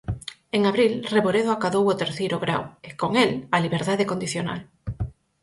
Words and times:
En 0.55 0.61
abril 0.71 0.91
Reboredo 1.15 1.49
acadou 1.53 1.85
o 1.89 1.99
terceiro 2.01 2.37
grao 2.43 2.63
e, 2.87 2.89
con 3.01 3.11
el, 3.23 3.31
a 3.55 3.57
liberdade 3.65 4.09
condicional. 4.11 4.59